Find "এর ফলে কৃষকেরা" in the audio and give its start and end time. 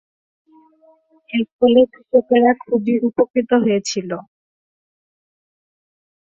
1.29-2.51